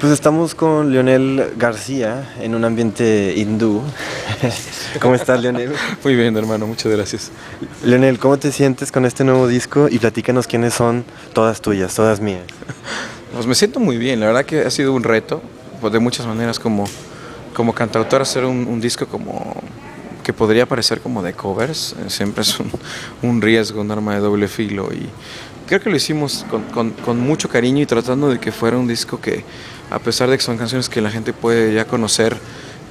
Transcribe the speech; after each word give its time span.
Pues 0.00 0.12
estamos 0.12 0.56
con 0.56 0.92
Leonel 0.92 1.52
García 1.56 2.34
en 2.40 2.56
un 2.56 2.64
ambiente 2.64 3.34
hindú. 3.36 3.82
¿Cómo 5.00 5.14
estás, 5.14 5.40
Leonel? 5.40 5.72
Muy 6.02 6.16
bien, 6.16 6.36
hermano, 6.36 6.66
muchas 6.66 6.90
gracias. 6.90 7.30
Leonel, 7.84 8.18
¿cómo 8.18 8.36
te 8.36 8.50
sientes 8.50 8.90
con 8.90 9.04
este 9.04 9.22
nuevo 9.22 9.46
disco? 9.46 9.86
Y 9.88 10.00
platícanos 10.00 10.48
quiénes 10.48 10.74
son 10.74 11.04
todas 11.32 11.60
tuyas, 11.60 11.94
todas 11.94 12.20
mías. 12.20 12.42
Pues 13.32 13.46
me 13.46 13.54
siento 13.54 13.78
muy 13.78 13.96
bien, 13.96 14.18
la 14.20 14.26
verdad 14.26 14.44
que 14.44 14.62
ha 14.62 14.70
sido 14.70 14.92
un 14.92 15.04
reto, 15.04 15.40
pues 15.80 15.92
de 15.92 16.00
muchas 16.00 16.26
maneras 16.26 16.58
como, 16.58 16.84
como 17.54 17.72
cantautor 17.72 18.22
hacer 18.22 18.44
un, 18.44 18.80
disco 18.80 19.06
como 19.06 19.54
que 20.22 20.32
podría 20.32 20.66
parecer 20.66 21.00
como 21.00 21.22
de 21.22 21.32
covers, 21.32 21.94
eh, 22.04 22.10
siempre 22.10 22.42
es 22.42 22.58
un, 22.60 22.70
un 23.22 23.40
riesgo, 23.40 23.80
un 23.80 23.90
arma 23.90 24.14
de 24.14 24.20
doble 24.20 24.48
filo 24.48 24.92
y 24.92 25.08
creo 25.72 25.80
que 25.80 25.88
lo 25.88 25.96
hicimos 25.96 26.44
con, 26.50 26.64
con, 26.64 26.90
con, 26.90 27.18
mucho 27.18 27.48
cariño 27.48 27.80
y 27.80 27.86
tratando 27.86 28.28
de 28.28 28.38
que 28.38 28.52
fuera 28.52 28.76
un 28.76 28.86
disco 28.86 29.18
que 29.22 29.42
a 29.90 29.98
pesar 30.00 30.28
de 30.28 30.36
que 30.36 30.42
son 30.42 30.58
canciones 30.58 30.90
que 30.90 31.00
la 31.00 31.10
gente 31.10 31.32
puede 31.32 31.72
ya 31.72 31.86
conocer, 31.86 32.36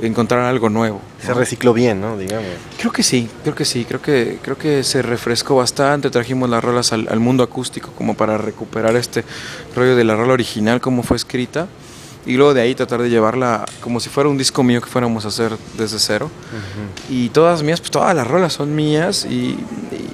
encontrar 0.01 0.45
algo 0.45 0.67
nuevo. 0.67 0.99
Se 1.23 1.31
recicló 1.31 1.75
bien, 1.75 2.01
¿no? 2.01 2.17
Digamos. 2.17 2.47
Creo 2.79 2.91
que 2.91 3.03
sí, 3.03 3.29
creo 3.43 3.53
que 3.53 3.65
sí, 3.65 3.85
creo 3.85 4.01
que, 4.01 4.39
creo 4.41 4.57
que 4.57 4.83
se 4.83 5.03
refrescó 5.03 5.57
bastante, 5.57 6.09
trajimos 6.09 6.49
las 6.49 6.63
rolas 6.63 6.91
al, 6.91 7.19
mundo 7.19 7.43
acústico 7.43 7.91
como 7.95 8.15
para 8.15 8.39
recuperar 8.39 8.95
este 8.95 9.23
rollo 9.75 9.95
de 9.95 10.03
la 10.03 10.15
rola 10.15 10.33
original, 10.33 10.81
como 10.81 11.03
fue 11.03 11.17
escrita, 11.17 11.67
y 12.25 12.33
luego 12.33 12.55
de 12.55 12.61
ahí 12.61 12.73
tratar 12.73 13.03
de 13.03 13.11
llevarla 13.11 13.63
como 13.81 13.99
si 13.99 14.09
fuera 14.09 14.27
un 14.27 14.39
disco 14.39 14.63
mío 14.63 14.81
que 14.81 14.89
fuéramos 14.89 15.25
a 15.25 15.27
hacer 15.27 15.55
desde 15.77 15.99
cero. 15.99 16.31
Y 17.09 17.29
todas 17.29 17.61
mías, 17.61 17.79
pues 17.79 17.91
todas 17.91 18.15
las 18.15 18.27
rolas 18.27 18.53
son 18.53 18.75
mías 18.75 19.25
y, 19.25 19.57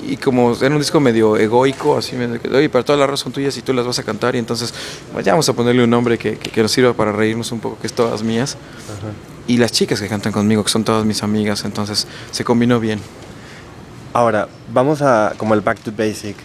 y 0.07 0.17
como 0.17 0.55
era 0.55 0.69
un 0.69 0.79
disco 0.79 0.99
medio 0.99 1.37
egoico, 1.37 1.97
así 1.97 2.15
me 2.15 2.25
oye, 2.25 2.69
pero 2.69 2.85
todas 2.85 2.99
las 2.99 3.07
rolas 3.07 3.19
son 3.19 3.31
tuyas 3.31 3.57
y 3.57 3.61
tú 3.61 3.73
las 3.73 3.85
vas 3.85 3.99
a 3.99 4.03
cantar 4.03 4.35
y 4.35 4.39
entonces 4.39 4.73
pues 5.11 5.25
ya 5.25 5.33
vamos 5.33 5.47
a 5.49 5.53
ponerle 5.53 5.83
un 5.83 5.89
nombre 5.89 6.17
que, 6.17 6.37
que, 6.37 6.61
nos 6.61 6.71
sirva 6.71 6.93
para 6.93 7.11
reírnos 7.11 7.51
un 7.51 7.59
poco, 7.59 7.77
que 7.79 7.87
es 7.87 7.93
todas 7.93 8.23
mías. 8.23 8.57
Y 9.47 9.57
las 9.57 9.71
chicas 9.71 10.01
que 10.01 10.07
cantan 10.07 10.31
conmigo, 10.31 10.63
que 10.63 10.69
son 10.69 10.83
todas 10.83 11.05
mis 11.05 11.23
amigas, 11.23 11.63
entonces 11.65 12.07
se 12.31 12.43
combinó 12.43 12.79
bien. 12.79 12.99
Ahora, 14.13 14.47
vamos 14.73 15.01
a 15.01 15.33
como 15.37 15.53
el 15.53 15.61
back 15.61 15.79
to 15.79 15.91
basic. 15.95 16.35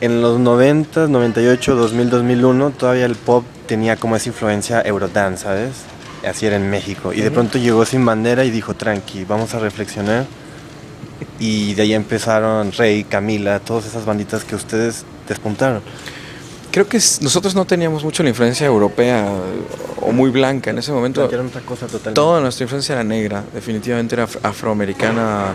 En 0.00 0.20
los 0.20 0.40
90, 0.40 1.06
98, 1.06 1.76
2000, 1.76 2.10
2001, 2.10 2.70
todavía 2.70 3.06
el 3.06 3.14
pop 3.14 3.44
tenía 3.66 3.96
como 3.96 4.16
esa 4.16 4.30
influencia 4.30 4.82
Eurodance, 4.82 5.44
¿sabes? 5.44 5.72
Así 6.28 6.46
era 6.46 6.56
en 6.56 6.68
México. 6.68 7.12
Y 7.12 7.20
de 7.20 7.30
pronto 7.30 7.58
llegó 7.58 7.84
Sin 7.84 8.04
Bandera 8.04 8.44
y 8.44 8.50
dijo, 8.50 8.74
tranqui, 8.74 9.24
vamos 9.24 9.54
a 9.54 9.60
reflexionar 9.60 10.26
y 11.38 11.74
de 11.74 11.82
ahí 11.82 11.94
empezaron 11.94 12.72
Rey, 12.72 13.04
Camila, 13.04 13.60
todas 13.60 13.86
esas 13.86 14.04
banditas 14.04 14.44
que 14.44 14.54
ustedes 14.54 15.04
despuntaron. 15.28 15.82
Creo 16.70 16.88
que 16.88 16.96
nosotros 16.96 17.54
no 17.54 17.66
teníamos 17.66 18.02
mucho 18.02 18.22
la 18.22 18.30
influencia 18.30 18.66
europea 18.66 19.30
o 20.00 20.10
muy 20.10 20.30
blanca 20.30 20.70
en 20.70 20.78
ese 20.78 20.90
momento. 20.90 21.28
Era 21.30 21.42
otra 21.42 21.60
cosa 21.60 21.86
totalmente. 21.86 22.14
Toda 22.14 22.40
nuestra 22.40 22.64
influencia 22.64 22.94
era 22.94 23.04
negra, 23.04 23.44
definitivamente 23.52 24.14
era 24.14 24.26
afroamericana. 24.42 25.54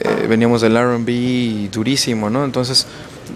Eh, 0.00 0.26
veníamos 0.26 0.62
del 0.62 0.76
RB 0.76 1.70
durísimo, 1.70 2.30
¿no? 2.30 2.44
Entonces, 2.44 2.86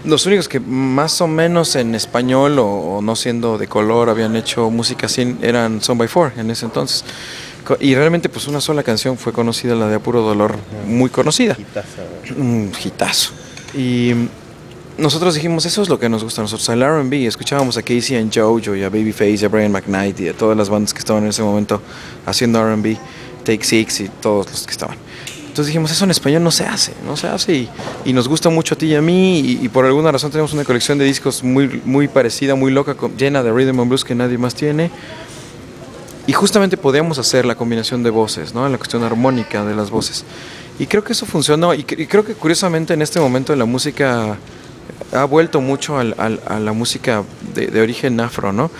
los 0.05 0.25
únicos 0.25 0.47
que 0.47 0.59
más 0.59 1.21
o 1.21 1.27
menos 1.27 1.75
en 1.75 1.95
español 1.95 2.57
o, 2.59 3.01
no 3.01 3.15
siendo 3.15 3.57
de 3.57 3.67
color 3.67 4.09
habían 4.09 4.35
hecho 4.35 4.69
música 4.69 5.05
así 5.05 5.37
eran 5.41 5.81
Son 5.81 5.97
by 5.97 6.07
Four 6.07 6.33
en 6.37 6.51
ese 6.51 6.65
entonces. 6.65 7.03
Y 7.79 7.95
realmente 7.95 8.29
pues 8.29 8.47
una 8.47 8.61
sola 8.61 8.83
canción 8.83 9.17
fue 9.17 9.33
conocida, 9.33 9.75
la 9.75 9.87
de 9.87 9.95
Apuro 9.95 10.21
Dolor, 10.21 10.55
muy 10.85 11.09
conocida. 11.09 11.57
Un 12.37 12.71
hitazo. 12.83 13.31
Y 13.75 14.13
nosotros 14.97 15.35
dijimos, 15.35 15.65
eso 15.65 15.81
es 15.81 15.89
lo 15.89 15.99
que 15.99 16.09
nos 16.09 16.23
gusta 16.23 16.41
a 16.41 16.43
nosotros, 16.43 16.67
el 16.69 16.81
R&B. 16.81 17.25
Escuchábamos 17.25 17.77
a 17.77 17.81
Casey 17.81 18.17
and 18.17 18.33
Jojo 18.33 18.75
y 18.75 18.83
a 18.83 18.89
Babyface 18.89 19.37
y 19.41 19.45
a 19.45 19.47
Brian 19.47 19.71
McKnight 19.71 20.19
y 20.19 20.29
a 20.29 20.33
todas 20.33 20.57
las 20.57 20.69
bandas 20.69 20.93
que 20.93 20.99
estaban 20.99 21.23
en 21.23 21.29
ese 21.29 21.43
momento 21.43 21.81
haciendo 22.25 22.59
R&B, 22.59 22.97
Take 23.43 23.63
Six 23.63 24.01
y 24.01 24.09
todos 24.09 24.49
los 24.49 24.65
que 24.65 24.71
estaban. 24.71 24.97
Entonces 25.51 25.67
dijimos, 25.67 25.91
eso 25.91 26.05
en 26.05 26.11
español 26.11 26.43
no 26.43 26.51
se 26.51 26.65
hace, 26.65 26.93
no 27.05 27.17
se 27.17 27.27
hace 27.27 27.67
y, 28.05 28.13
nos 28.13 28.29
gusta 28.29 28.49
mucho 28.49 28.75
a 28.75 28.77
ti 28.77 28.85
y 28.85 28.95
a 28.95 29.01
mí 29.01 29.39
y, 29.61 29.67
por 29.67 29.83
alguna 29.83 30.09
razón 30.09 30.31
tenemos 30.31 30.53
una 30.53 30.63
colección 30.63 30.97
de 30.97 31.03
discos 31.03 31.43
muy, 31.43 31.81
muy 31.83 32.07
parecida, 32.07 32.55
muy 32.55 32.71
loca, 32.71 32.95
llena 33.17 33.43
de 33.43 33.51
rhythm 33.51 33.81
and 33.81 33.89
blues 33.89 34.05
que 34.05 34.15
nadie 34.15 34.37
más 34.37 34.55
tiene 34.55 34.89
y 36.27 36.33
justamente 36.33 36.77
podíamos 36.77 37.17
hacer 37.17 37.45
la 37.45 37.55
combinación 37.55 38.03
de 38.03 38.09
voces, 38.09 38.53
¿no? 38.53 38.67
la 38.69 38.77
cuestión 38.77 39.03
armónica 39.03 39.65
de 39.65 39.75
las 39.75 39.89
voces. 39.89 40.23
Y 40.79 40.87
creo 40.87 41.03
que 41.03 41.13
eso 41.13 41.25
funcionó. 41.25 41.73
Y, 41.73 41.83
creo 41.83 42.25
que 42.25 42.33
curiosamente 42.33 42.93
en 42.93 43.01
este 43.01 43.19
momento 43.19 43.55
la 43.55 43.65
música 43.65 44.37
ha 45.13 45.25
vuelto 45.25 45.61
mucho 45.61 45.97
a 45.97 46.03
la 46.03 46.73
música 46.73 47.23
de, 47.53 47.81
origen 47.81 48.19
afro, 48.19 48.53
¿no? 48.53 48.71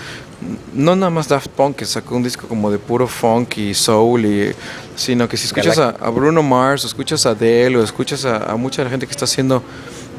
No 0.74 0.96
nada 0.96 1.10
más 1.10 1.28
Daft 1.28 1.48
Punk, 1.48 1.76
que 1.76 1.84
sacó 1.84 2.16
un 2.16 2.24
disco 2.24 2.48
como 2.48 2.72
de 2.72 2.78
puro 2.78 3.06
funk 3.06 3.58
y 3.58 3.74
soul, 3.74 4.26
y, 4.26 4.52
sino 4.96 5.28
que 5.28 5.36
si 5.36 5.46
escuchas 5.46 5.78
a, 5.78 5.92
Bruno 6.10 6.42
Mars, 6.42 6.82
o 6.82 6.88
escuchas 6.88 7.26
a 7.26 7.30
Adele, 7.30 7.76
o 7.76 7.84
escuchas 7.84 8.24
a, 8.24 8.50
a 8.50 8.56
mucha 8.56 8.78
de 8.78 8.86
la 8.86 8.90
gente 8.90 9.06
que 9.06 9.12
está 9.12 9.26
haciendo 9.26 9.62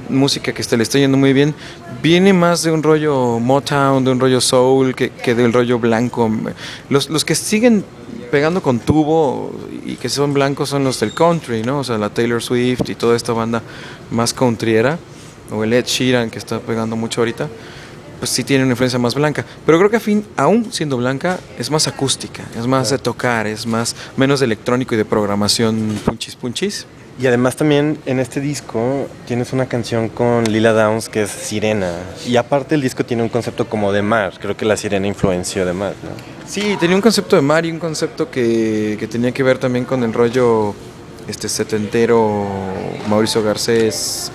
música 0.10 0.54
que 0.54 0.64
se 0.64 0.78
le 0.78 0.84
está 0.84 1.00
yendo 1.00 1.18
muy 1.18 1.34
bien, 1.34 1.54
viene 2.02 2.34
más 2.34 2.64
de 2.64 2.72
un 2.72 2.84
rollo 2.84 3.40
Motown, 3.40 4.04
de 4.04 4.12
un 4.12 4.20
rollo 4.20 4.42
soul, 4.42 4.96
que, 4.96 5.10
que 5.10 5.36
del 5.36 5.54
rollo 5.54 5.80
blanco. 5.80 6.30
Los, 6.90 7.10
los 7.10 7.26
que 7.26 7.36
siguen 7.36 7.84
pegando 8.32 8.62
con 8.64 8.80
tubo 8.80 9.52
y 9.86 9.96
que 9.96 10.10
son 10.10 10.34
blancos 10.34 10.70
son 10.70 10.84
los 10.84 11.00
del 11.00 11.14
country, 11.14 11.62
¿no? 11.62 11.80
O 11.80 11.84
sea, 11.84 11.98
la 11.98 12.10
Taylor 12.10 12.42
Swift 12.42 12.90
y 12.90 12.96
toda 12.96 13.16
esta 13.16 13.34
banda 13.34 13.62
más 14.12 14.34
countryera, 14.34 14.98
o 15.52 15.64
el 15.64 15.74
Ed 15.74 15.86
Sheeran 15.86 16.30
que 16.30 16.40
está 16.40 16.60
pegando 16.60 16.96
mucho 16.96 17.22
ahorita, 17.22 17.48
pues 18.18 18.32
sí 18.32 18.44
tiene 18.44 18.64
una 18.64 18.72
influencia 18.72 18.98
más 18.98 19.16
blanca. 19.16 19.46
Pero 19.66 19.78
creo 19.78 19.90
que 19.90 19.98
a 19.98 20.00
fin, 20.00 20.26
aún 20.38 20.72
siendo 20.72 20.98
blanca, 20.98 21.40
es 21.60 21.70
más 21.70 21.88
acústica, 21.88 22.44
es 22.58 22.66
más 22.66 22.90
de 22.90 22.98
tocar, 22.98 23.46
es 23.48 23.66
más 23.66 23.96
menos 24.18 24.40
de 24.40 24.46
electrónico 24.46 24.96
y 24.96 24.98
de 24.98 25.06
programación 25.06 26.00
punchis 26.06 26.36
punchis. 26.36 26.88
Y 27.20 27.28
además 27.28 27.56
también 27.56 28.00
en 28.08 28.20
este 28.20 28.42
disco 28.42 29.08
tienes 29.28 29.54
una 29.54 29.68
canción 29.68 30.10
con 30.10 30.46
Lila 30.46 30.74
Downs 30.74 31.10
que 31.10 31.24
es 31.24 31.30
Sirena. 31.30 31.94
Y 32.28 32.38
aparte 32.38 32.74
el 32.74 32.82
disco 32.82 33.06
tiene 33.06 33.22
un 33.22 33.30
concepto 33.30 33.70
como 33.70 33.92
de 33.92 34.02
mar. 34.02 34.34
Creo 34.40 34.58
que 34.58 34.66
la 34.66 34.76
sirena 34.76 35.06
influenció 35.06 35.66
de 35.66 35.74
mar, 35.74 35.94
¿no? 36.04 36.10
Sí, 36.48 36.76
tenía 36.80 36.96
un 36.96 37.02
concepto 37.02 37.36
de 37.36 37.44
mar 37.44 37.66
y 37.66 37.72
un 37.72 37.80
concepto 37.80 38.32
que, 38.32 38.98
que 39.00 39.08
tenía 39.08 39.32
que 39.32 39.44
ver 39.44 39.60
también 39.60 39.86
con 39.86 40.04
el 40.04 40.12
rollo 40.12 40.74
este 41.28 41.48
setentero, 41.48 42.46
Mauricio 43.08 43.44
Garcés, 43.44 44.32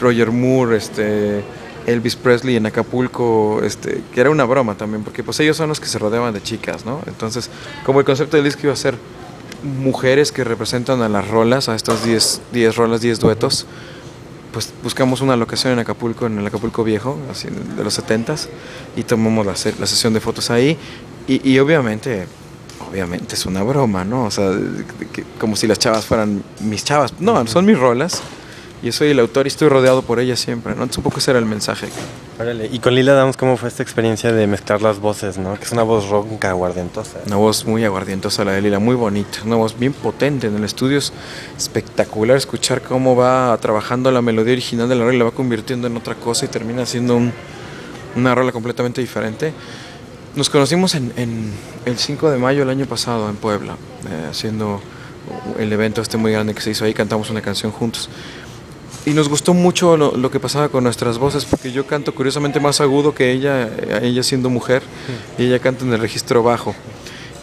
Roger 0.00 0.30
Moore, 0.30 0.76
este, 0.76 1.42
Elvis 1.86 2.16
Presley 2.16 2.56
en 2.56 2.66
Acapulco, 2.66 3.62
este, 3.64 4.02
que 4.12 4.20
era 4.20 4.30
una 4.30 4.44
broma 4.44 4.74
también, 4.74 5.02
porque 5.02 5.24
pues 5.24 5.40
ellos 5.40 5.56
son 5.56 5.68
los 5.70 5.80
que 5.80 5.86
se 5.86 5.98
rodeaban 5.98 6.34
de 6.34 6.42
chicas, 6.42 6.84
¿no? 6.84 7.00
Entonces, 7.06 7.50
como 7.84 7.98
el 8.00 8.04
concepto 8.04 8.36
del 8.36 8.44
disco 8.44 8.60
iba 8.64 8.74
a 8.74 8.76
ser 8.76 8.94
mujeres 9.62 10.32
que 10.32 10.44
representan 10.44 11.02
a 11.02 11.08
las 11.08 11.28
rolas, 11.28 11.68
a 11.68 11.74
estas 11.74 12.04
10 12.04 12.76
rolas, 12.76 13.00
10 13.00 13.18
duetos, 13.20 13.66
pues 14.52 14.72
buscamos 14.82 15.20
una 15.20 15.36
locación 15.36 15.74
en 15.74 15.78
Acapulco, 15.80 16.26
en 16.26 16.38
el 16.38 16.46
Acapulco 16.46 16.84
Viejo, 16.84 17.18
así 17.30 17.48
de 17.48 17.84
los 17.84 17.98
70s, 17.98 18.48
y 18.96 19.02
tomamos 19.02 19.46
la, 19.46 19.56
sesión 19.56 20.12
de 20.14 20.20
fotos 20.20 20.50
ahí. 20.50 20.76
Y, 21.26 21.58
obviamente, 21.58 22.26
obviamente 22.90 23.34
es 23.34 23.44
una 23.44 23.62
broma, 23.62 24.02
¿no? 24.02 24.24
O 24.24 24.30
sea, 24.30 24.50
como 25.38 25.56
si 25.56 25.66
las 25.66 25.78
chavas 25.78 26.06
fueran 26.06 26.42
mis 26.60 26.84
chavas. 26.84 27.12
No, 27.20 27.46
son 27.46 27.66
mis 27.66 27.78
rolas 27.78 28.22
yo 28.82 28.92
soy 28.92 29.08
el 29.10 29.18
autor 29.18 29.46
y 29.46 29.48
estoy 29.48 29.68
rodeado 29.68 30.02
por 30.02 30.20
ella 30.20 30.36
siempre, 30.36 30.74
¿no? 30.74 30.82
Entonces 30.82 30.98
un 30.98 31.04
poco 31.04 31.18
ese 31.18 31.30
era 31.30 31.40
el 31.40 31.46
mensaje. 31.46 31.88
Y 32.70 32.78
con 32.78 32.94
Lila 32.94 33.14
Downs, 33.14 33.36
¿cómo 33.36 33.56
fue 33.56 33.68
esta 33.68 33.82
experiencia 33.82 34.32
de 34.32 34.46
mezclar 34.46 34.80
las 34.80 35.00
voces, 35.00 35.38
no? 35.38 35.58
Que 35.58 35.64
es 35.64 35.72
una 35.72 35.82
voz 35.82 36.08
ronca, 36.08 36.50
aguardientosa. 36.50 37.18
Una 37.26 37.34
voz 37.34 37.66
muy 37.66 37.84
aguardientosa 37.84 38.44
la 38.44 38.52
de 38.52 38.62
Lila, 38.62 38.78
muy 38.78 38.94
bonita, 38.94 39.40
una 39.44 39.56
voz 39.56 39.76
bien 39.76 39.92
potente. 39.92 40.46
En 40.46 40.54
el 40.54 40.62
estudio 40.62 40.98
es 40.98 41.12
espectacular 41.56 42.36
escuchar 42.36 42.80
cómo 42.80 43.16
va 43.16 43.58
trabajando 43.60 44.12
la 44.12 44.22
melodía 44.22 44.52
original 44.52 44.88
de 44.88 44.94
la 44.94 45.02
rola 45.02 45.16
y 45.16 45.18
la 45.18 45.24
va 45.24 45.30
convirtiendo 45.32 45.88
en 45.88 45.96
otra 45.96 46.14
cosa 46.14 46.44
y 46.44 46.48
termina 46.48 46.86
siendo 46.86 47.18
una 48.14 48.34
rola 48.36 48.52
completamente 48.52 49.00
diferente. 49.00 49.52
Nos 50.36 50.48
conocimos 50.48 50.94
en, 50.94 51.52
el 51.86 51.98
5 51.98 52.30
de 52.30 52.38
mayo 52.38 52.60
del 52.60 52.70
año 52.70 52.86
pasado 52.86 53.28
en 53.28 53.34
Puebla, 53.34 53.72
eh, 53.72 54.28
haciendo 54.30 54.80
el 55.58 55.72
evento 55.72 56.00
este 56.02 56.16
muy 56.16 56.30
grande 56.30 56.54
que 56.54 56.60
se 56.60 56.70
hizo 56.70 56.84
ahí, 56.84 56.94
cantamos 56.94 57.30
una 57.30 57.40
canción 57.40 57.72
juntos. 57.72 58.08
Y 59.06 59.10
nos 59.10 59.28
gustó 59.28 59.54
mucho 59.54 59.96
lo, 59.96 60.30
que 60.30 60.40
pasaba 60.40 60.68
con 60.68 60.84
nuestras 60.84 61.18
voces, 61.18 61.44
porque 61.44 61.72
yo 61.72 61.86
canto 61.86 62.14
curiosamente 62.14 62.60
más 62.60 62.80
agudo 62.80 63.14
que 63.14 63.32
ella, 63.32 63.70
ella 64.02 64.22
siendo 64.22 64.50
mujer, 64.50 64.82
y 65.38 65.44
ella 65.44 65.58
canta 65.60 65.84
en 65.84 65.92
el 65.92 66.00
registro 66.00 66.42
bajo. 66.42 66.74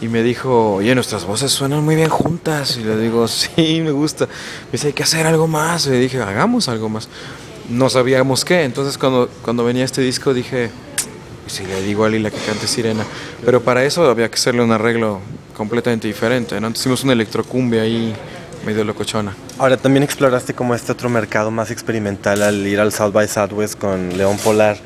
Y 0.00 0.08
me 0.08 0.22
dijo, 0.22 0.74
oye, 0.74 0.94
nuestras 0.94 1.24
voces 1.24 1.50
suenan 1.50 1.82
muy 1.82 1.96
bien 1.96 2.10
juntas. 2.10 2.76
Y 2.76 2.84
le 2.84 2.98
digo, 2.98 3.26
sí, 3.28 3.80
me 3.82 3.90
gusta. 3.90 4.26
Me 4.26 4.72
dice, 4.72 4.88
hay 4.88 4.92
que 4.92 5.02
hacer 5.02 5.26
algo 5.26 5.48
más. 5.48 5.86
Y 5.86 5.90
le 5.90 6.00
dije, 6.00 6.20
hagamos 6.20 6.68
algo 6.68 6.88
más. 6.88 7.08
No 7.70 7.88
sabíamos 7.88 8.44
qué. 8.44 8.64
Entonces, 8.64 8.98
cuando, 8.98 9.28
cuando 9.42 9.64
venía 9.64 9.84
este 9.84 10.02
disco, 10.02 10.34
dije, 10.34 10.70
si 11.46 11.64
le 11.64 11.82
digo 11.82 12.04
a 12.04 12.08
Lila 12.10 12.30
que 12.30 12.38
cante 12.38 12.66
Sirena. 12.66 13.04
Pero 13.44 13.62
para 13.62 13.84
eso 13.84 14.08
había 14.08 14.28
que 14.28 14.34
hacerle 14.34 14.62
un 14.62 14.72
arreglo 14.72 15.20
completamente 15.56 16.06
diferente. 16.06 16.60
¿no? 16.60 16.66
Entonces, 16.66 16.82
hicimos 16.82 17.02
una 17.04 17.14
electrocumbia 17.14 17.82
ahí 17.82 18.14
medio 18.66 18.84
locochona. 18.84 19.34
Ahora, 19.58 19.76
también 19.76 20.02
exploraste 20.02 20.52
como 20.52 20.74
este 20.74 20.92
otro 20.92 21.08
mercado 21.08 21.50
más 21.50 21.70
experimental 21.70 22.42
al 22.42 22.66
ir 22.66 22.80
al 22.80 22.92
South 22.92 23.12
by 23.12 23.26
Southwest 23.28 23.78
con 23.78 24.16
León 24.18 24.36
Polar. 24.38 24.76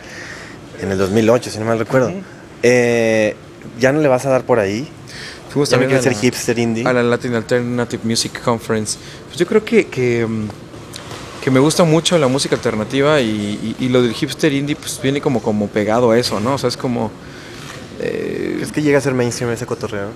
en 0.81 0.91
el 0.93 0.97
2008, 0.99 1.51
si 1.51 1.59
no 1.59 1.65
mal 1.67 1.79
recuerdo. 1.79 2.11
Eh, 2.63 3.35
¿Ya 3.79 3.93
no 3.93 4.01
le 4.01 4.09
vas 4.09 4.25
a 4.27 4.31
dar 4.31 4.45
por 4.45 4.59
ahí? 4.59 4.89
Fuimos 5.51 5.69
¿Ya 5.69 5.77
no 5.77 5.83
también 5.83 6.01
quieres 6.01 6.07
a 6.07 6.11
ser 6.11 6.13
la- 6.15 6.21
hipster 6.21 6.59
indie? 6.59 6.87
a 6.87 6.93
la 6.95 7.03
Latin 7.03 7.35
Alternative 7.35 8.03
Music 8.05 8.41
Conference. 8.43 8.99
Pues 9.27 9.37
yo 9.39 9.47
creo 9.47 9.63
que, 9.65 9.89
que, 9.89 10.25
mm, 10.27 10.49
que 11.43 11.51
me 11.51 11.61
gusta 11.61 11.85
mucho 11.85 12.17
la 12.19 12.29
música 12.29 12.55
alternativa 12.57 13.21
y, 13.21 13.27
y- 13.79 13.85
y 13.85 13.89
lo 13.91 14.01
del 14.01 14.15
hipster 14.15 14.53
indie 14.55 14.75
pues 14.77 15.01
viene 15.03 15.21
como, 15.21 15.43
como 15.43 15.67
pegado 15.69 16.13
a 16.13 16.19
eso, 16.19 16.41
¿no? 16.41 16.55
O 16.55 16.59
sea, 16.59 16.69
es 16.69 16.77
como... 16.79 17.11
eh, 18.01 18.53
¿Crees 18.57 18.73
que 18.73 18.81
llega 18.83 18.97
a 18.99 19.01
ser 19.03 19.13
mainstream 19.13 19.51
ese 19.53 19.67
cotorreo? 19.67 20.09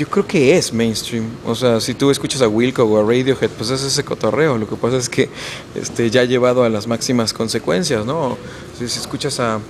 Yo 0.00 0.08
creo 0.08 0.26
que 0.26 0.56
es 0.56 0.72
mainstream. 0.72 1.26
O 1.44 1.54
sea, 1.54 1.78
si 1.78 1.92
tú 1.92 2.10
escuchas 2.10 2.40
a 2.40 2.48
Wilco 2.48 2.84
o 2.84 2.98
a 2.98 3.02
Radiohead, 3.02 3.50
pues 3.50 3.68
es 3.68 3.82
ese 3.82 4.02
cotorreo. 4.02 4.56
Lo 4.56 4.66
que 4.66 4.74
pasa 4.74 4.96
es 4.96 5.10
que 5.10 5.28
este, 5.74 6.08
ya 6.08 6.22
ha 6.22 6.24
llevado 6.24 6.64
a 6.64 6.70
las 6.70 6.86
máximas 6.86 7.34
consecuencias, 7.34 8.06
¿no? 8.06 8.38
Si, 8.78 8.84
escuchas 8.84 9.38
a... 9.40 9.60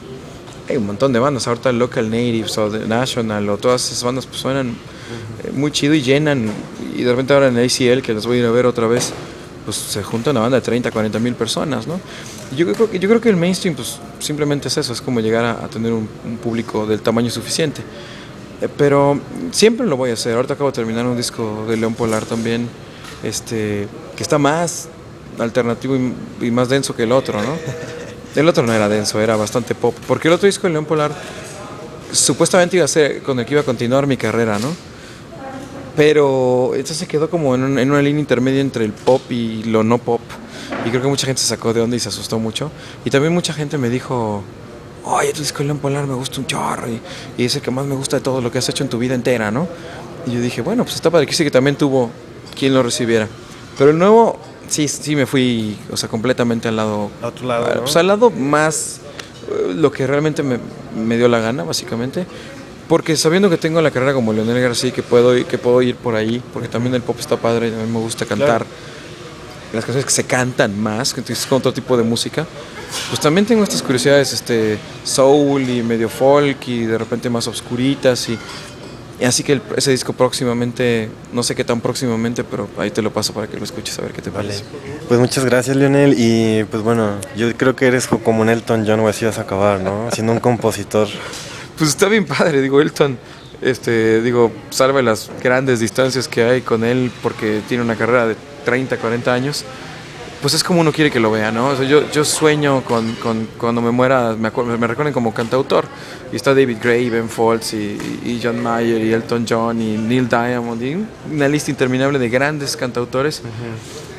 Hay 0.69 0.77
un 0.77 0.87
montón 0.87 1.12
de 1.12 1.19
bandas, 1.19 1.49
ahorita 1.49 1.73
Local 1.73 2.09
Natives 2.09 2.56
o 2.59 2.69
National 2.69 3.49
o 3.49 3.59
todas 3.59 3.85
esas 3.87 4.05
bandas 4.05 4.25
pues 4.25 4.41
suenan 4.41 4.69
eh, 4.69 5.50
muy 5.53 5.73
chido 5.73 5.94
y 5.94 6.03
llenan. 6.03 6.49
Y 6.94 7.03
de 7.03 7.11
repente 7.11 7.33
ahora 7.33 7.49
en 7.49 7.59
ACL, 7.59 8.00
que 8.00 8.15
las 8.15 8.25
voy 8.25 8.37
a 8.37 8.41
ir 8.43 8.47
a 8.47 8.53
ver 8.53 8.67
otra 8.67 8.87
vez, 8.87 9.12
pues 9.65 9.76
se 9.76 10.00
junta 10.05 10.31
una 10.31 10.43
banda 10.43 10.59
de 10.59 10.62
30, 10.62 10.93
40 10.93 11.19
mil 11.19 11.35
personas, 11.35 11.88
¿no? 11.88 11.99
Yo 12.56 12.73
creo, 12.73 12.88
que, 12.88 13.00
yo 13.00 13.09
creo 13.09 13.21
que 13.21 13.31
el 13.31 13.37
mainstream 13.37 13.75
pues 13.75 13.99
simplemente 14.21 14.69
es 14.69 14.76
eso, 14.76 14.93
es 14.93 15.00
como 15.00 15.19
llegar 15.19 15.44
a, 15.44 15.67
tener 15.67 15.93
un 15.93 16.06
público 16.41 16.87
del 16.87 17.00
tamaño 17.00 17.31
suficiente. 17.31 17.83
Eh, 18.61 18.69
Pero 18.77 19.19
siempre 19.53 19.87
lo 19.87 19.97
voy 19.97 20.11
a 20.11 20.15
hacer. 20.15 20.35
Ahorita 20.35 20.55
acabo 20.55 20.71
de 20.71 20.75
terminar 20.77 21.07
un 21.07 21.17
disco 21.17 21.65
de 21.69 21.77
León 21.77 21.95
Polar 21.95 22.25
también, 22.27 22.69
este, 23.23 23.89
que 24.17 24.23
está 24.23 24.39
más 24.39 24.89
alternativo 25.39 25.97
y, 25.97 26.12
y 26.47 26.51
más 26.51 26.69
denso 26.69 26.95
que 26.95 27.05
el 27.05 27.12
otro, 27.12 27.43
¿no? 27.43 27.55
El 28.37 28.47
otro 28.49 28.62
no 28.65 28.73
era 28.73 28.89
denso, 28.89 29.21
era 29.21 29.35
bastante 29.35 29.75
pop. 29.75 29.93
Porque 30.07 30.29
el 30.29 30.35
otro 30.35 30.47
disco 30.47 30.69
de 30.69 30.73
León 30.75 30.85
Polar 30.85 31.11
supuestamente 32.12 32.77
iba 32.77 32.85
a 32.85 32.89
ser 32.89 33.23
con 33.25 33.41
el 33.41 33.45
que 33.45 33.55
iba 33.55 33.62
a 33.62 33.65
continuar 33.65 34.07
mi 34.07 34.17
carrera, 34.17 34.57
¿no? 34.61 34.69
Pero 35.97 36.71
entonces 36.75 36.97
se 36.97 37.07
quedó 37.09 37.29
como 37.29 37.55
en, 37.55 37.65
un- 37.65 37.79
en 37.79 37.91
una 37.91 38.01
línea 38.03 38.21
intermedia 38.21 38.61
entre 38.61 38.85
el 38.85 38.93
pop 38.93 39.21
y 39.31 39.65
lo 39.65 39.83
no 39.83 39.99
pop. 39.99 40.21
Y 40.87 40.91
creo 40.91 41.03
que 41.03 41.09
mucha 41.09 41.27
gente 41.27 41.43
se 41.43 41.49
sacó 41.49 41.73
de 41.75 41.81
onda 41.81 41.97
y 41.97 42.01
se 42.01 42.09
asustó 42.09 42.39
mucho. 42.39 42.71
Y 43.05 43.11
también 43.11 43.35
mucha 43.35 43.53
gente 43.53 43.77
me 43.79 43.89
dijo, 43.91 44.43
oye, 45.05 45.32
tu 45.32 45.41
disco 45.41 45.62
León 45.62 45.79
Polar 45.79 46.06
me 46.06 46.14
gusta 46.14 46.41
un 46.41 46.47
chorro 46.47 46.88
y, 46.88 47.00
y 47.37 47.44
es 47.44 47.56
el 47.56 47.62
que 47.62 47.70
más 47.70 47.87
me 47.87 47.94
gusta 47.94 48.17
de 48.17 48.23
todo 48.23 48.41
lo 48.41 48.50
que 48.50 48.58
has 48.58 48.69
hecho 48.69 48.85
en 48.85 48.91
tu 48.91 48.99
vida 48.99 49.14
entera, 49.14 49.50
¿no? 49.50 49.69
Y 50.26 50.32
yo 50.32 50.41
dije, 50.41 50.61
bueno, 50.61 50.85
pues 50.85 50.97
está 50.97 51.11
padre, 51.11 51.26
quise 51.26 51.44
que 51.44 51.50
también 51.50 51.76
tuvo 51.76 52.11
quien 52.58 52.75
lo 52.75 52.82
recibiera. 52.82 53.29
Pero 53.79 53.91
el 53.91 53.99
nuevo, 53.99 54.38
sí, 54.69 54.88
sí 54.88 55.17
me 55.17 55.26
fui, 55.26 55.76
o 55.91 55.97
sea, 55.97 56.08
completamente 56.08 56.69
al 56.69 56.76
lado... 56.76 57.11
A 57.23 57.29
otro 57.29 57.47
lado, 57.47 57.75
¿no? 57.75 57.81
pues 57.82 57.97
al 57.97 58.06
lado 58.06 58.31
más, 58.31 59.00
eh, 59.50 59.73
lo 59.75 59.91
que 59.91 60.06
realmente 60.06 60.43
me, 60.43 60.58
me 60.94 61.17
dio 61.17 61.29
la 61.29 61.38
gana, 61.38 61.64
básicamente. 61.64 62.26
Porque 62.88 63.17
sabiendo 63.17 63.49
que 63.49 63.56
tengo 63.56 63.81
la 63.81 63.91
carrera 63.91 64.12
como 64.12 64.32
Leonel 64.32 64.61
García, 64.61 64.91
que 64.91 65.02
puedo, 65.02 65.32
que 65.47 65.58
puedo 65.58 65.81
ir 65.81 65.94
por 65.97 66.17
ahí, 66.17 66.43
porque 66.52 66.69
también 66.69 66.94
el 66.94 67.02
pop 67.02 67.17
está 67.19 67.37
padre, 67.37 67.69
y 67.69 67.73
a 67.73 67.76
mí 67.76 67.91
me 67.91 68.00
gusta 68.00 68.26
cantar 68.26 68.67
las 69.73 69.85
canciones 69.85 70.05
que 70.05 70.11
se 70.11 70.25
cantan 70.25 70.79
más, 70.79 71.14
que 71.14 71.32
es 71.32 71.47
con 71.47 71.58
otro 71.58 71.73
tipo 71.73 71.97
de 71.97 72.02
música, 72.02 72.47
pues 73.09 73.21
también 73.21 73.47
tengo 73.47 73.63
estas 73.65 73.83
curiosidades, 73.83 74.33
este, 74.33 74.79
soul 75.05 75.69
y 75.69 75.83
medio 75.83 76.09
folk 76.09 76.67
y 76.69 76.85
de 76.87 76.99
repente 76.99 77.29
más 77.31 77.47
obscuritas 77.47 78.29
y, 78.29 78.39
y 79.21 79.25
así 79.25 79.43
que 79.43 79.53
el- 79.53 79.63
ese 79.77 79.91
disco 79.91 80.13
próximamente, 80.13 81.09
no 81.33 81.43
sé 81.43 81.55
qué 81.55 81.65
tan 81.65 81.81
próximamente, 81.81 82.43
pero 82.45 82.69
ahí 82.79 82.91
te 82.91 83.03
lo 83.03 83.13
paso 83.13 83.33
para 83.33 83.47
que 83.47 83.57
lo 83.57 83.65
escuches 83.65 83.99
a 83.99 84.03
ver 84.03 84.13
qué 84.13 84.23
te 84.23 84.31
Vale. 84.31 84.49
parece. 84.49 84.65
Pues 85.09 85.21
muchas 85.21 85.45
gracias, 85.45 85.77
Lionel. 85.77 86.15
Y 86.19 86.65
pues 86.65 86.83
bueno, 86.83 87.17
yo 87.37 87.55
creo 87.57 87.77
que 87.77 87.87
eres 87.87 88.07
co- 88.07 88.19
como 88.21 88.41
un 88.43 88.49
Elton 88.49 88.85
John 88.87 89.01
o 89.01 89.09
así 89.09 89.25
vas 89.25 89.39
a 89.39 89.43
acabar, 89.43 89.81
¿no? 89.81 90.09
Siendo 90.13 90.33
un 90.33 90.41
compositor. 90.41 91.09
Pues 91.77 91.91
está 91.91 92.09
bien 92.09 92.25
padre, 92.27 92.61
digo, 92.63 92.81
Elton, 92.81 93.19
este, 93.63 94.23
digo, 94.23 94.51
salve 94.71 95.03
las 95.03 95.31
grandes 95.43 95.81
distancias 95.81 96.27
que 96.29 96.43
hay 96.45 96.63
con 96.63 96.83
él 96.85 97.11
porque 97.23 97.61
tiene 97.69 97.83
una 97.83 97.97
carrera 97.97 98.27
de 98.27 98.37
30, 98.65 98.97
40 98.97 99.33
años. 99.35 99.65
Pues 100.41 100.55
es 100.55 100.65
como 100.65 100.81
uno 100.81 100.91
quiere 100.91 101.11
que 101.11 101.21
lo 101.21 101.31
vea, 101.31 101.51
¿no? 101.53 101.69
O 101.69 101.77
sea, 101.77 101.85
yo, 101.87 102.11
yo 102.11 102.25
sueño 102.25 102.83
con, 102.85 103.15
con- 103.17 103.47
cuando 103.59 103.83
me 103.83 103.91
muera, 103.91 104.35
me, 104.39 104.51
me 104.51 104.87
recuerden 104.87 105.13
como 105.13 105.35
cantautor. 105.35 105.85
Y 106.33 106.37
está 106.37 106.55
David 106.55 106.79
Gray, 106.83 107.11
Ben 107.11 107.29
Folds, 107.29 107.75
y, 107.75 107.99
y 108.25 108.41
John 108.43 108.63
Mayer, 108.63 109.03
y 109.05 109.13
Elton 109.13 109.45
John, 109.47 109.83
y 109.83 109.99
Neil 109.99 110.29
Diamond, 110.31 110.83
y 110.83 111.05
una 111.31 111.47
lista 111.47 111.71
interminable 111.71 112.19
de 112.19 112.29
grandes 112.31 112.75
cantautores. 112.77 113.43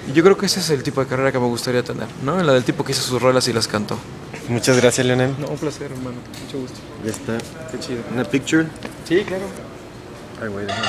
Y 0.07 0.13
yo 0.13 0.21
creo 0.23 0.37
que 0.37 0.45
ese 0.45 0.59
es 0.59 0.69
el 0.69 0.83
tipo 0.83 1.01
de 1.01 1.07
carrera 1.07 1.31
que 1.31 1.39
me 1.39 1.47
gustaría 1.47 1.81
tener, 1.83 2.07
¿no? 2.23 2.41
La 2.43 2.53
del 2.53 2.63
tipo 2.63 2.83
que 2.83 2.91
hizo 2.91 3.01
sus 3.01 3.19
rolas 3.19 3.47
y 3.47 3.53
las 3.53 3.67
cantó. 3.67 3.97
Muchas 4.47 4.77
gracias, 4.79 5.07
Lionel. 5.07 5.33
No, 5.39 5.47
un 5.47 5.57
placer, 5.57 5.91
hermano. 5.91 6.17
Mucho 6.45 6.59
gusto. 6.59 6.77
Ya 7.03 7.11
está. 7.11 7.37
Qué 7.71 7.79
chido. 7.79 8.01
¿Una 8.13 8.25
picture? 8.25 8.65
Sí, 9.07 9.23
claro. 9.25 9.43
Ay, 10.41 10.49
güey, 10.49 10.65
déjame. 10.67 10.85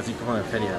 Así 0.00 0.12
como 0.12 0.34
de 0.36 0.42
feria. 0.44 0.70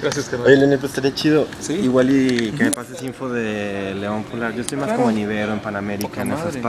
Gracias, 0.00 0.26
carnal. 0.28 0.46
Oye, 0.46 0.56
Lionel, 0.56 0.78
pues 0.78 0.90
estaría 0.92 1.12
chido. 1.14 1.48
Sí. 1.60 1.72
Igual 1.74 2.10
y 2.10 2.52
que 2.52 2.64
me 2.64 2.70
pases 2.70 3.02
info 3.02 3.28
de 3.28 3.94
León 3.96 4.22
Polar. 4.24 4.54
Yo 4.54 4.60
estoy 4.60 4.78
más 4.78 4.86
Claro. 4.86 5.00
como 5.02 5.10
en 5.10 5.18
Ibero, 5.18 5.52
en 5.52 5.58
Panamérica, 5.60 6.08
Poca 6.08 6.22
en 6.22 6.28
esas 6.32 6.38
madre. 6.44 6.60
partes. 6.60 6.62